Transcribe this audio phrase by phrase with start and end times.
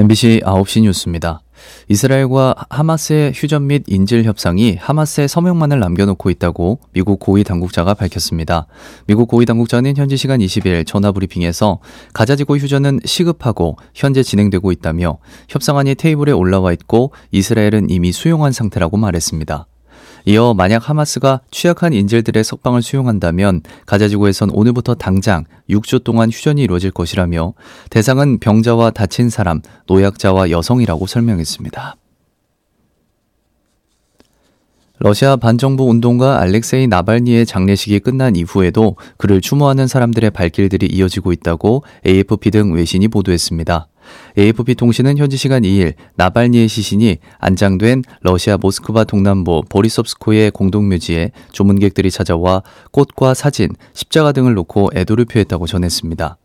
[0.00, 1.42] MBC 9시 뉴스입니다.
[1.88, 8.66] 이스라엘과 하마스의 휴전 및 인질 협상이 하마스의 서명만을 남겨놓고 있다고 미국 고위 당국자가 밝혔습니다.
[9.06, 11.80] 미국 고위 당국자는 현지 시간 20일 전화 브리핑에서
[12.14, 15.18] 가자지구 휴전은 시급하고 현재 진행되고 있다며
[15.50, 19.66] 협상안이 테이블에 올라와 있고 이스라엘은 이미 수용한 상태라고 말했습니다.
[20.26, 27.54] 이어 만약 하마스가 취약한 인질들의 석방을 수용한다면 가자지구에선 오늘부터 당장 6주 동안 휴전이 이루어질 것이라며
[27.90, 31.96] 대상은 병자와 다친 사람, 노약자와 여성이라고 설명했습니다.
[35.02, 42.50] 러시아 반정부 운동가 알렉세이 나발니의 장례식이 끝난 이후에도 그를 추모하는 사람들의 발길들이 이어지고 있다고 AFP
[42.50, 43.88] 등 외신이 보도했습니다.
[44.38, 52.62] AFP 통신은 현지 시간 2일 나발니의 시신이 안장된 러시아 모스크바 동남부 보리섭스코의 공동묘지에 조문객들이 찾아와
[52.90, 56.36] 꽃과 사진, 십자가 등을 놓고 애도를 표했다고 전했습니다.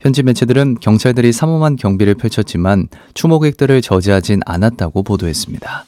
[0.00, 5.86] 현지 매체들은 경찰들이 삼엄한 경비를 펼쳤지만 추모객들을 저지하진 않았다고 보도했습니다.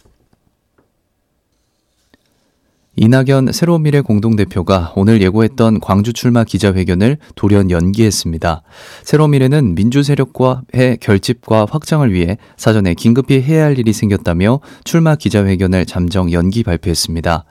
[3.01, 8.63] 이낙연 새로운 미래 공동대표가 오늘 예고했던 광주 출마 기자회견을 돌연 연기했습니다.
[9.05, 15.87] 새로운 미래는 민주 세력과의 결집과 확장을 위해 사전에 긴급히 해야 할 일이 생겼다며 출마 기자회견을
[15.87, 17.45] 잠정 연기 발표했습니다.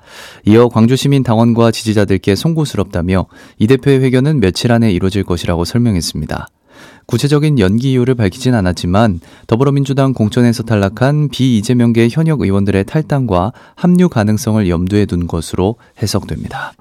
[0.47, 6.47] 이어 광주 시민 당원과 지지자들께 송구스럽다며 이 대표의 회견은 며칠 안에 이루어질 것이라고 설명했습니다.
[7.05, 15.05] 구체적인 연기 이유를 밝히진 않았지만 더불어민주당 공천에서 탈락한 비이재명계 현역 의원들의 탈당과 합류 가능성을 염두에
[15.05, 16.73] 둔 것으로 해석됩니다.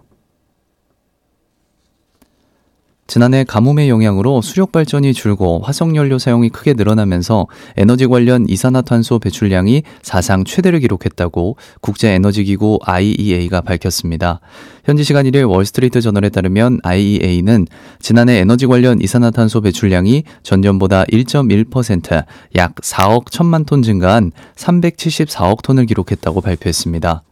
[3.07, 9.85] 지난해 가뭄의 영향으로 수력 발전이 줄고 화석 연료 사용이 크게 늘어나면서 에너지 관련 이산화탄소 배출량이
[10.03, 14.41] 사상 최대를 기록했다고 국제 에너지 기구 IEA가 밝혔습니다.
[14.85, 17.67] 현지 시간 1일 월스트리트 저널에 따르면 IEA는
[18.01, 27.23] 지난해 에너지 관련 이산화탄소 배출량이 전년보다 1.1%약 4억 1천만 톤 증가한 374억 톤을 기록했다고 발표했습니다.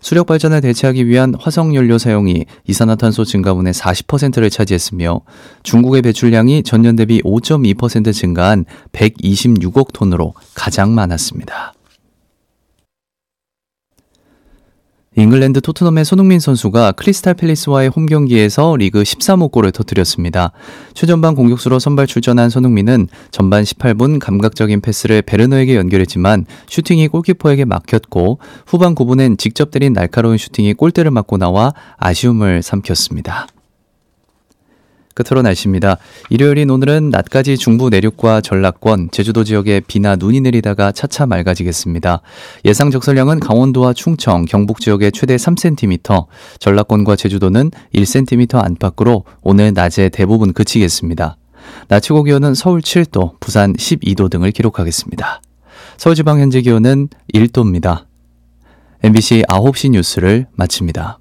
[0.00, 5.20] 수력 발전을 대체하기 위한 화석 연료 사용이 이산화탄소 증가분의 40%를 차지했으며
[5.62, 11.74] 중국의 배출량이 전년 대비 5.2% 증가한 126억 톤으로 가장 많았습니다.
[15.16, 20.52] 잉글랜드 토트넘의 손흥민 선수가 크리스탈 팰리스와의 홈 경기에서 리그 13호 골을 터뜨렸습니다.
[20.94, 28.94] 최전방 공격수로 선발 출전한 손흥민은 전반 18분 감각적인 패스를 베르너에게 연결했지만 슈팅이 골키퍼에게 막혔고 후반
[28.94, 33.48] 9분엔 직접 때린 날카로운 슈팅이 골대를 맞고 나와 아쉬움을 삼켰습니다.
[35.14, 35.98] 끝으로 날씨입니다.
[36.28, 42.20] 일요일인 오늘은 낮까지 중부 내륙과 전라권, 제주도 지역에 비나 눈이 내리다가 차차 맑아지겠습니다.
[42.64, 46.26] 예상 적설량은 강원도와 충청, 경북 지역에 최대 3cm,
[46.58, 51.36] 전라권과 제주도는 1cm 안팎으로 오늘 낮에 대부분 그치겠습니다.
[51.88, 55.42] 낮 최고 기온은 서울 7도, 부산 12도 등을 기록하겠습니다.
[55.96, 58.04] 서울지방 현재 기온은 1도입니다.
[59.02, 61.18] MBC 9시 뉴스를 마칩니다.